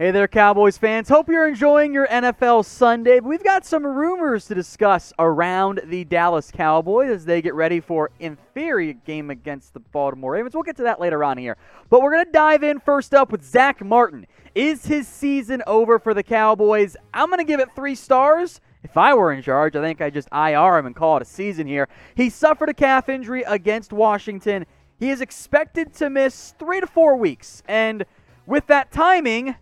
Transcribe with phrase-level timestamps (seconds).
[0.00, 1.10] Hey there, Cowboys fans.
[1.10, 3.20] Hope you're enjoying your NFL Sunday.
[3.20, 8.10] We've got some rumors to discuss around the Dallas Cowboys as they get ready for,
[8.18, 10.54] inferior game against the Baltimore Ravens.
[10.54, 11.58] We'll get to that later on here.
[11.90, 14.26] But we're going to dive in first up with Zack Martin.
[14.54, 16.96] Is his season over for the Cowboys?
[17.12, 18.62] I'm going to give it three stars.
[18.82, 21.26] If I were in charge, I think I'd just IR him and call it a
[21.26, 21.90] season here.
[22.14, 24.64] He suffered a calf injury against Washington.
[24.98, 27.62] He is expected to miss three to four weeks.
[27.68, 28.06] And
[28.46, 29.56] with that timing,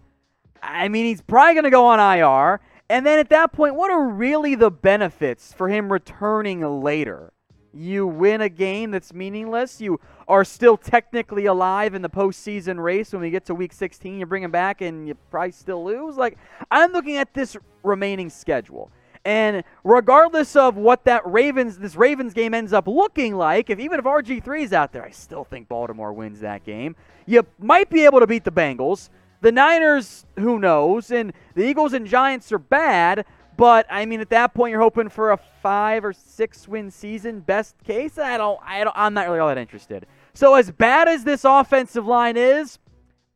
[0.63, 2.61] I mean, he's probably going to go on IR.
[2.91, 7.33] And then at that point, what are really the benefits for him returning later?
[7.75, 9.81] You win a game that's meaningless.
[9.81, 13.13] You are still technically alive in the postseason race.
[13.13, 16.17] When we get to week 16, you bring him back and you probably still lose.
[16.17, 16.39] Like,
[16.71, 18.91] I'm looking at this remaining schedule.
[19.25, 23.99] And regardless of what that Ravens this Ravens game ends up looking like, if even
[23.99, 26.97] if RG3 is out there, I still think Baltimore wins that game.
[27.27, 29.11] You might be able to beat the Bengals.
[29.41, 31.11] The Niners, who knows?
[31.11, 33.25] And the Eagles and Giants are bad,
[33.57, 37.41] but I mean, at that point, you're hoping for a five or six win season,
[37.41, 38.19] best case.
[38.19, 40.07] I don't, I don't, I'm not really all that interested.
[40.35, 42.79] So as bad as this offensive line is,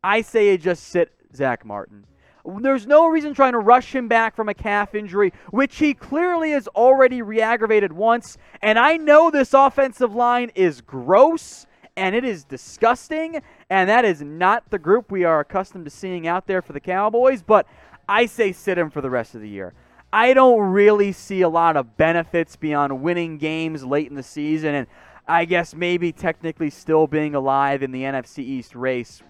[0.05, 2.07] I say you just sit Zack Martin.
[2.45, 6.51] There's no reason trying to rush him back from a calf injury, which he clearly
[6.53, 8.37] has already re aggravated once.
[8.61, 11.67] And I know this offensive line is gross
[11.97, 13.43] and it is disgusting.
[13.73, 16.79] And that is not the group we are accustomed to seeing out there for the
[16.79, 17.43] Cowboys.
[17.43, 17.67] But
[18.07, 19.73] I say sit him for the rest of the year.
[20.13, 24.75] I don't really see a lot of benefits beyond winning games late in the season,
[24.75, 24.87] and
[25.27, 29.23] I guess maybe technically still being alive in the NFC East race,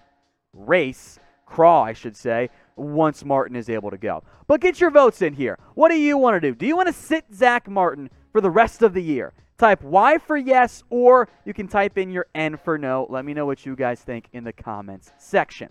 [0.51, 4.25] race crawl, I should say, once Martin is able to go.
[4.47, 5.57] But get your votes in here.
[5.73, 6.53] What do you want to do?
[6.53, 9.31] Do you want to sit Zack Martin for the rest of the year?
[9.57, 13.07] Type Y for yes, or you can type in your N for no.
[13.09, 15.69] Let me know what you guys think in the comments section.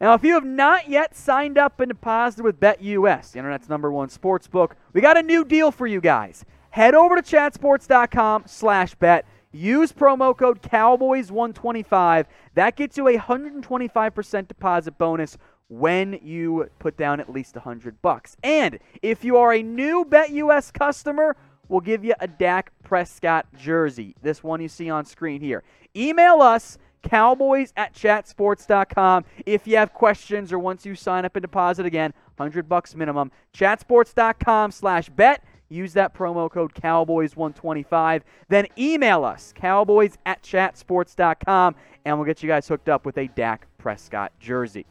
[0.00, 3.92] Now, if you have not yet signed up and deposited with BetUS, the internet's number
[3.92, 6.44] one sports book, we got a new deal for you guys.
[6.70, 9.24] Head over to chatsports.com slash bet.
[9.52, 12.26] Use promo code Cowboys125.
[12.54, 18.36] That gets you a 125% deposit bonus when you put down at least 100 bucks.
[18.42, 21.36] And if you are a new BetUS customer,
[21.68, 24.14] we'll give you a Dak Prescott jersey.
[24.22, 25.62] This one you see on screen here.
[25.96, 31.42] Email us, cowboys at chatsports.com, if you have questions or once you sign up and
[31.42, 33.30] deposit again, 100 bucks minimum.
[33.54, 35.44] Chatsports.com slash bet.
[35.68, 38.22] Use that promo code Cowboys125.
[38.48, 41.74] Then email us, cowboys at chatsports.com,
[42.04, 44.86] and we'll get you guys hooked up with a Dak Prescott jersey.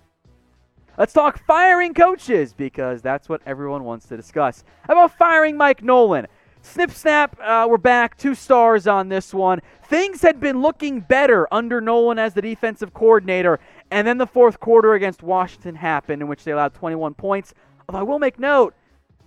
[0.97, 4.63] Let's talk firing coaches because that's what everyone wants to discuss.
[4.87, 6.27] How about firing Mike Nolan?
[6.65, 8.17] Snip snap, uh, we're back.
[8.17, 9.59] Two stars on this one.
[9.83, 13.59] Things had been looking better under Nolan as the defensive coordinator,
[13.91, 17.53] and then the fourth quarter against Washington happened, in which they allowed 21 points.
[17.87, 18.73] Although I will make note,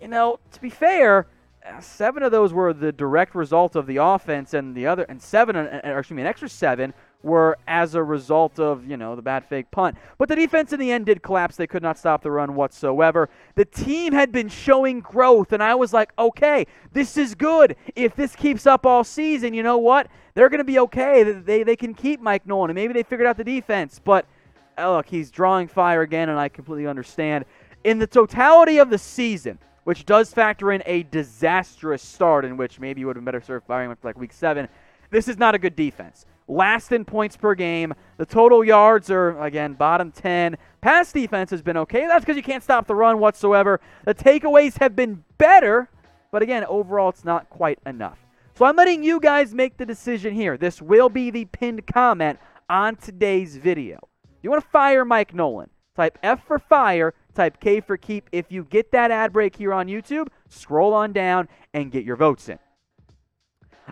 [0.01, 1.27] you know, to be fair,
[1.65, 5.21] uh, seven of those were the direct result of the offense, and the other, and
[5.21, 9.16] seven, uh, or excuse me, an extra seven were as a result of, you know,
[9.16, 9.97] the bad fake punt.
[10.19, 11.56] But the defense in the end did collapse.
[11.56, 13.28] They could not stop the run whatsoever.
[13.54, 17.76] The team had been showing growth, and I was like, okay, this is good.
[17.94, 20.09] If this keeps up all season, you know what?
[20.34, 21.25] They're going to be okay.
[21.32, 24.00] They, they can keep Mike Nolan, and maybe they figured out the defense.
[24.03, 24.26] But
[24.78, 27.44] oh, look, he's drawing fire again, and I completely understand.
[27.84, 32.81] In the totality of the season, which does factor in a disastrous start, in which
[32.81, 34.69] maybe you would have better served firing him like week seven,
[35.10, 37.95] this is not a good defense last in points per game.
[38.19, 40.57] The total yards are, again, bottom 10.
[40.81, 42.07] Pass defense has been okay.
[42.07, 43.81] That's because you can't stop the run whatsoever.
[44.05, 45.89] The takeaways have been better,
[46.31, 48.19] but again, overall, it's not quite enough.
[48.55, 50.56] So I'm letting you guys make the decision here.
[50.56, 52.39] This will be the pinned comment
[52.71, 53.99] on today's video.
[54.43, 55.71] You want to fire Mike Nolan?
[55.95, 58.29] Type F for fire, type K for keep.
[58.31, 62.17] If you get that ad break here on YouTube, scroll on down and get your
[62.17, 62.59] votes in.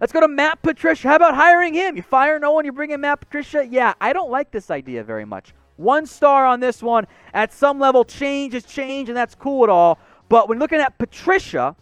[0.00, 1.09] Let's go to Matt Patricia.
[1.09, 1.97] How about hiring him?
[1.97, 3.67] You fire no one, you bring in Matt Patricia?
[3.69, 5.55] Yeah, I don't like this idea very much.
[5.76, 7.06] One star on this one.
[7.32, 9.99] At some level, change is change, and that's cool at all.
[10.29, 11.76] But when looking at Patricia,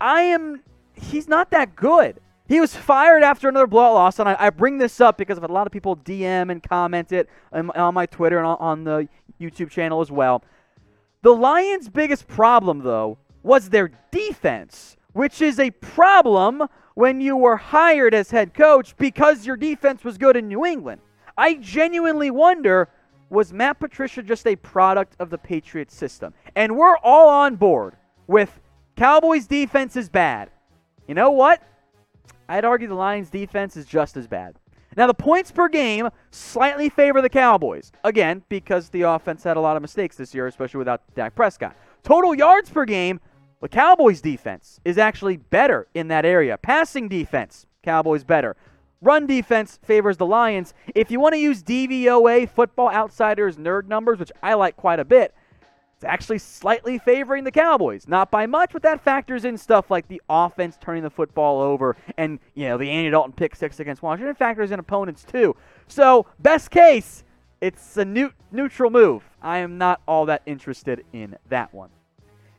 [0.00, 0.62] I am.
[0.94, 2.20] He's not that good.
[2.48, 5.46] He was fired after another blowout loss, and I, I bring this up because a
[5.46, 9.08] lot of people DM and comment it on, my Twitter and on the
[9.40, 10.44] YouTube channel as well.
[11.22, 16.62] The Lions' biggest problem, though, was their defense, which is a problem
[16.96, 21.02] when you were hired as head coach because your defense was good in New England.
[21.36, 22.88] I genuinely wonder
[23.28, 26.32] was Matt Patricia just a product of the Patriots system?
[26.54, 27.96] And we're all on board
[28.26, 28.60] with
[28.96, 30.50] Cowboys defense is bad.
[31.06, 31.62] You know what?
[32.48, 34.56] I'd argue the Lions defense is just as bad.
[34.96, 37.92] Now, the points per game slightly favor the Cowboys.
[38.04, 41.76] Again, because the offense had a lot of mistakes this year, especially without Dak Prescott.
[42.02, 43.20] Total yards per game,
[43.60, 46.58] the Cowboys' defense is actually better in that area.
[46.58, 48.56] Passing defense, Cowboys better.
[49.00, 50.74] Run defense favors the Lions.
[50.94, 55.04] If you want to use DVOA, Football Outsiders nerd numbers, which I like quite a
[55.04, 55.34] bit,
[55.96, 58.06] it's actually slightly favoring the Cowboys.
[58.06, 61.96] Not by much, but that factors in stuff like the offense turning the football over
[62.18, 64.30] and, you know, the Andy Dalton pick six against Washington.
[64.30, 65.56] It factors in opponents too.
[65.88, 67.24] So, best case,
[67.62, 69.22] it's a new, neutral move.
[69.40, 71.88] I am not all that interested in that one.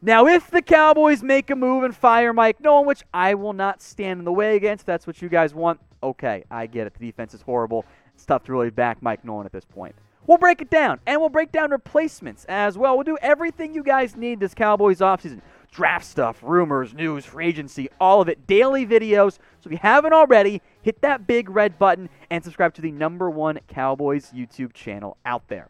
[0.01, 3.81] Now, if the Cowboys make a move and fire Mike Nolan, which I will not
[3.81, 6.93] stand in the way against, that's what you guys want, okay, I get it.
[6.93, 7.83] The defense is horrible.
[8.13, 9.95] It's tough to really back Mike Nolan at this point.
[10.27, 12.95] We'll break it down, and we'll break down replacements as well.
[12.95, 15.41] We'll do everything you guys need this Cowboys offseason.
[15.71, 18.45] Draft stuff, rumors, news, free agency, all of it.
[18.45, 19.33] Daily videos.
[19.61, 23.29] So if you haven't already, hit that big red button and subscribe to the number
[23.29, 25.69] one Cowboys YouTube channel out there.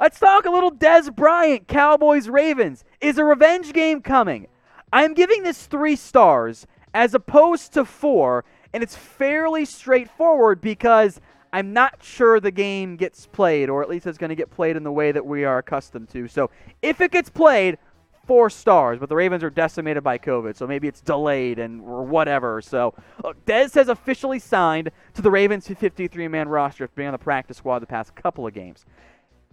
[0.00, 2.84] Let's talk a little Dez Bryant, Cowboys Ravens.
[3.00, 4.48] Is a revenge game coming?
[4.92, 11.20] I'm giving this three stars as opposed to four, and it's fairly straightforward because
[11.52, 14.76] I'm not sure the game gets played, or at least it's going to get played
[14.76, 16.26] in the way that we are accustomed to.
[16.26, 16.50] So
[16.82, 17.78] if it gets played,
[18.26, 22.02] four stars, but the Ravens are decimated by COVID, so maybe it's delayed and or
[22.02, 22.60] whatever.
[22.60, 27.12] So uh, look, Dez has officially signed to the Ravens 53-man roster after being on
[27.12, 28.86] the practice squad the past couple of games.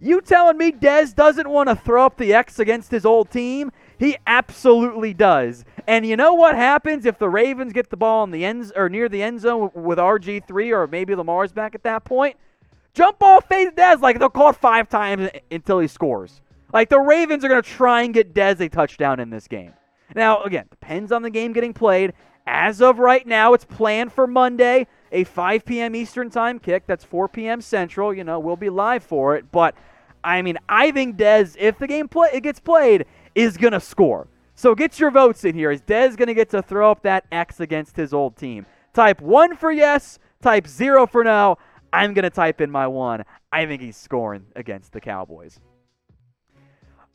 [0.04, 3.70] You telling me Dez doesn't want to throw up the X against his old team?
[4.00, 5.64] He absolutely does.
[5.86, 8.88] And you know what happens if the Ravens get the ball in the end or
[8.88, 12.36] near the end zone with RG3 or maybe Lamar's back at that point?
[12.94, 16.40] Jump ball fade Dez like they'll call it five times until he scores.
[16.72, 19.72] Like the Ravens are going to try and get Dez a touchdown in this game.
[20.16, 22.12] Now, again, depends on the game getting played.
[22.44, 25.94] As of right now, it's planned for Monday, a 5 p.m.
[25.94, 26.88] Eastern time kick.
[26.88, 27.60] That's 4 p.m.
[27.60, 28.12] Central.
[28.12, 29.52] You know, we'll be live for it.
[29.52, 29.76] But
[30.24, 34.28] I mean, I think Dez, if the game play it gets played, is gonna score.
[34.54, 35.70] So get your votes in here.
[35.70, 38.66] Is Dez gonna get to throw up that X against his old team?
[38.92, 40.18] Type one for yes.
[40.40, 41.56] Type zero for no.
[41.92, 43.24] I'm gonna type in my one.
[43.52, 45.60] I think he's scoring against the Cowboys.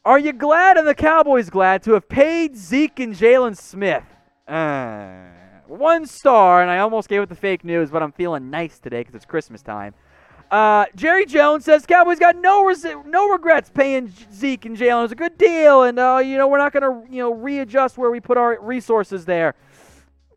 [0.05, 4.05] Are you glad and the Cowboys glad to have paid Zeke and Jaylon Smith?
[4.47, 5.27] Uh,
[5.67, 9.01] one star, and I almost gave it the fake news, but I'm feeling nice today
[9.01, 9.93] because it's Christmas time.
[10.49, 14.99] Uh, Jerry Jones says Cowboys got no res- no regrets paying Zeke and Jaylon.
[14.99, 17.33] It was a good deal, and uh, you know we're not going to you know
[17.33, 19.55] readjust where we put our resources there.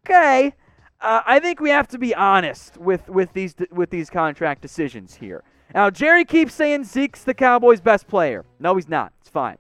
[0.05, 0.53] Okay,
[1.01, 5.15] uh, I think we have to be honest with with these with these contract decisions
[5.15, 5.45] here.
[5.75, 8.45] Now Jerry keeps saying Zeke's the Cowboys' best player.
[8.59, 9.13] No, he's not.
[9.21, 9.59] It's fine.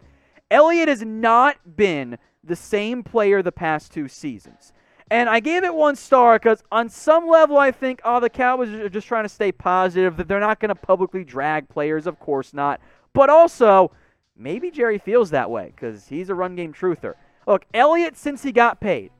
[0.50, 4.73] Elliott has not been the same player the past two seasons.
[5.10, 8.68] And I gave it one star because on some level I think, oh, the Cowboys
[8.68, 12.06] are just trying to stay positive, that they're not going to publicly drag players.
[12.06, 12.80] Of course not.
[13.12, 13.90] But also,
[14.36, 17.14] maybe Jerry feels that way because he's a run game truther.
[17.46, 19.10] Look, Elliott, since he got paid,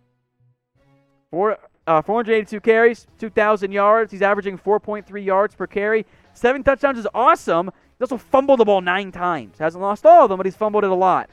[1.33, 1.59] four,
[1.89, 4.13] uh, 482 carries, 2,000 yards.
[4.13, 6.07] He's averaging 4.3 yards per carry.
[6.35, 7.67] Seven touchdowns is awesome.
[7.99, 9.59] He also fumbled the ball nine times.
[9.59, 11.29] Hasn't lost all of them, but he's fumbled it a lot.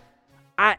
[0.58, 0.78] I,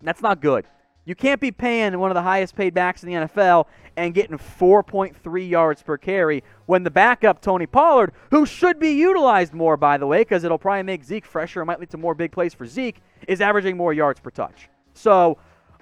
[0.00, 0.64] that's not good.
[1.04, 3.66] You can't be paying one of the highest paid backs in the NFL
[3.96, 9.52] and getting 4.3 yards per carry when the backup, Tony Pollard, who should be utilized
[9.52, 12.14] more, by the way, because it'll probably make Zeke fresher and might lead to more
[12.14, 14.68] big plays for Zeke, is averaging more yards per touch.
[14.94, 15.38] So,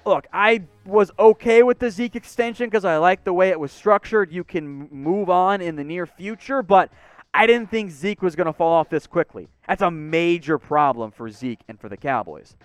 [0.07, 3.73] look, I was okay with the Zeke extension because I like the way it was
[3.73, 4.33] structured.
[4.33, 6.91] You can move on in the near future, but
[7.35, 9.49] I didn't think Zeke was going to fall off this quickly.
[9.69, 12.57] That's a major problem for Zeke and for the Cowboys.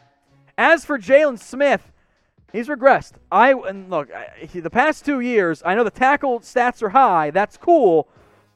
[0.57, 1.91] As for Jaylon Smith,
[2.55, 3.13] He's regressed.
[3.31, 7.31] I and look, I, the past two years, I know the tackle stats are high.
[7.31, 8.07] That's cool,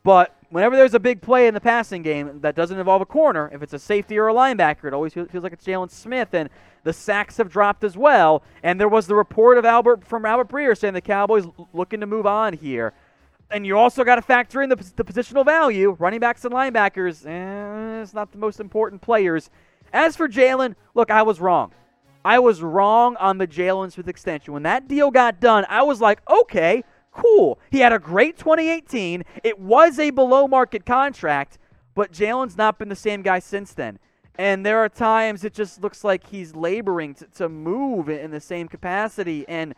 [0.04, 3.50] but whenever there's a big play in the passing game that doesn't involve a corner,
[3.54, 6.50] if it's a safety or a linebacker, it always feels like it's Jaylon Smith, and
[6.84, 8.42] the sacks have dropped as well.
[8.64, 12.08] And there was the report of Albert from Albert Breer saying the Cowboys looking to
[12.08, 12.94] move on here.
[13.52, 15.98] And you also got to factor in the, the positional value.
[16.00, 19.50] Running backs and linebackers, eh, it's not the most important players.
[19.92, 21.74] As for Jaylon, look, I was wrong.
[22.24, 24.54] I was wrong on the Jaylon Smith extension.
[24.54, 27.60] When that deal got done, I was like, okay, cool.
[27.72, 29.24] He had a great 2018.
[29.44, 31.58] It was a below market contract,
[31.96, 34.00] but Jaylon's not been the same guy since then.
[34.38, 38.40] And there are times it just looks like he's laboring to, to move in the
[38.40, 39.46] same capacity.
[39.50, 39.76] And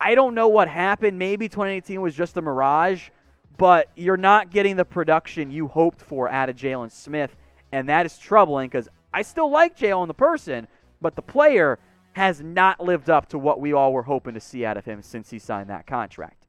[0.00, 1.18] I don't know what happened.
[1.18, 3.08] Maybe 2018 was just a mirage,
[3.56, 7.36] but you're not getting the production you hoped for out of Jaylon Smith.
[7.70, 10.68] And that is troubling because I still like Jaylon the person,
[11.02, 11.78] but the player
[12.12, 15.02] has not lived up to what we all were hoping to see out of him
[15.02, 16.46] since he signed that contract.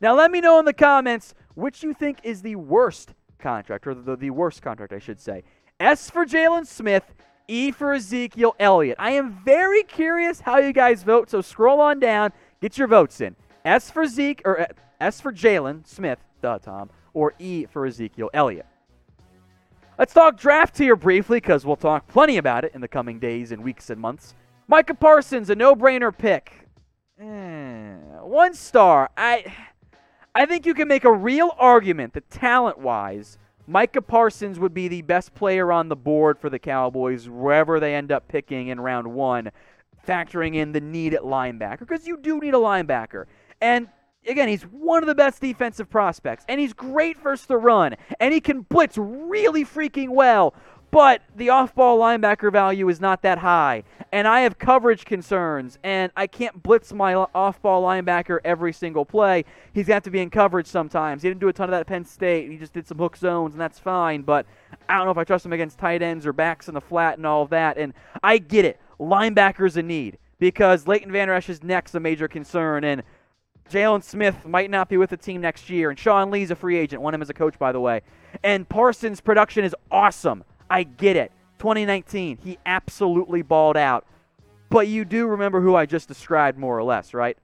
[0.00, 3.94] Now, let me know in the comments which you think is the worst contract, or
[3.94, 5.44] the, the worst contract, I should say.
[5.78, 7.04] S for Jaylon Smith,
[7.48, 8.96] E for Ezekiel Elliott.
[8.98, 13.20] I am very curious how you guys vote, so scroll on down, get your votes
[13.20, 13.36] in.
[13.64, 14.66] S for Zeke, or uh,
[15.00, 18.66] S for Jaylon Smith, duh, Tom, or E for Ezekiel Elliott.
[20.02, 23.52] Let's talk draft here briefly because we'll talk plenty about it in the coming days
[23.52, 24.34] and weeks and months.
[24.66, 26.66] Micah Parsons, a no-brainer pick.
[27.20, 29.10] Eh, one star.
[29.16, 29.54] I,
[30.34, 35.02] I think you can make a real argument that talent-wise, Micah Parsons would be the
[35.02, 39.06] best player on the board for the Cowboys wherever they end up picking in round
[39.06, 39.52] one,
[40.04, 43.26] factoring in the need at linebacker because you do need a linebacker.
[43.60, 43.86] And
[44.26, 48.32] again, he's one of the best defensive prospects, and he's great first to run, and
[48.32, 50.54] he can blitz really freaking well.
[50.90, 53.84] But the off ball linebacker value is not that high.
[54.12, 59.06] And I have coverage concerns, and I can't blitz my off ball linebacker every single
[59.06, 59.46] play.
[59.72, 61.22] He's got to be in coverage sometimes.
[61.22, 62.50] He didn't do a ton of that at Penn State.
[62.50, 64.20] He just did some hook zones, and that's fine.
[64.20, 64.44] But
[64.86, 67.16] I don't know if I trust him against tight ends or backs in the flat
[67.16, 67.78] and all of that.
[67.78, 68.78] And I get it.
[69.00, 72.84] Linebacker's a need because Leighton Vander Esch's neck's a major concern.
[72.84, 73.02] And
[73.72, 76.76] Jaylon Smith might not be with the team next year, and Sean Lee's a free
[76.76, 77.00] agent.
[77.00, 78.02] Want him as a coach, by the way.
[78.42, 80.44] And Parsons' production is awesome.
[80.68, 81.32] I get it.
[81.58, 84.04] 2019, he absolutely balled out.
[84.68, 87.38] But you do remember who I just described more or less, right?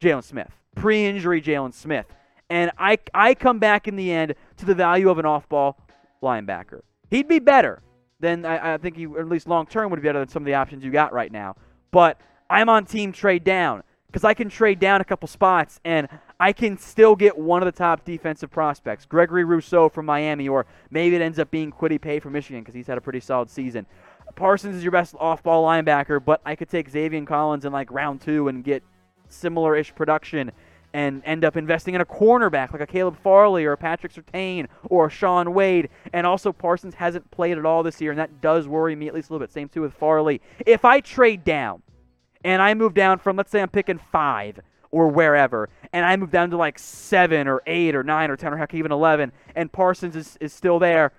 [0.00, 0.50] Jaylon Smith.
[0.76, 2.06] Pre injury Jaylon Smith.
[2.48, 5.76] And I, I come back in the end to the value of an off ball
[6.22, 6.82] linebacker.
[7.10, 7.82] He'd be better
[8.20, 10.46] than, I, I think he, at least long term, would be better than some of
[10.46, 11.56] the options you got right now.
[11.90, 13.82] But I'm on team trade down
[14.14, 17.66] because I can trade down a couple spots and I can still get one of
[17.66, 22.00] the top defensive prospects, Gregory Rousseau from Miami, or maybe it ends up being Kwity
[22.00, 23.86] Paye from Michigan because he's had a pretty solid season.
[24.36, 28.20] Parsons is your best off-ball linebacker, but I could take Zaven Collins in like round
[28.20, 28.84] two and get
[29.30, 30.52] similar-ish production
[30.92, 34.68] and end up investing in a cornerback like a Caleb Farley or a Patrick Surtain
[34.84, 35.88] or a Shaun Wade.
[36.12, 39.14] And also, Parsons hasn't played at all this year, and that does worry me at
[39.14, 39.52] least a little bit.
[39.52, 40.40] Same too with Farley.
[40.64, 41.82] If I trade down
[42.44, 44.60] and I move down from, let's say I'm picking five
[44.90, 48.52] or wherever, and I move down to like seven or eight or nine or 10
[48.52, 51.12] or heck, even 11, and Parsons is, is still there,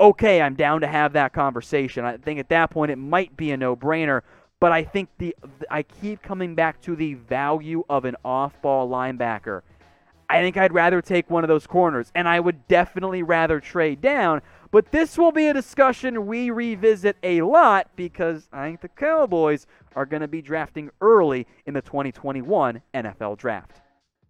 [0.00, 2.04] okay, I'm down to have that conversation.
[2.04, 4.22] I think at that point it might be a no brainer,
[4.60, 5.36] but I think the
[5.70, 9.62] I keep coming back to the value of an off ball linebacker.
[10.30, 14.00] I think I'd rather take one of those corners, and I would definitely rather trade
[14.00, 14.42] down.
[14.70, 19.66] But this will be a discussion we revisit a lot because I think the Cowboys
[19.96, 23.80] are going to be drafting early in the 2021 NFL Draft.